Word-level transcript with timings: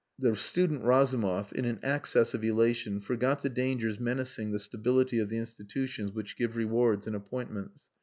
The 0.17 0.35
student 0.35 0.83
Razumov 0.83 1.53
in 1.53 1.63
an 1.65 1.79
access 1.83 2.33
of 2.33 2.43
elation 2.43 3.01
forgot 3.01 3.43
the 3.43 3.49
dangers 3.49 3.99
menacing 3.99 4.49
the 4.51 4.57
stability 4.57 5.19
of 5.19 5.29
the 5.29 5.37
institutions 5.37 6.11
which 6.11 6.35
give 6.35 6.57
rewards 6.57 7.05
and 7.05 7.15
appointments. 7.15 7.85